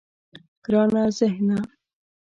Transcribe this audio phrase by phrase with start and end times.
[0.63, 1.59] گرانه ذهنه.